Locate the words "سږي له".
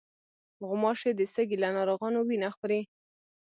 1.33-1.69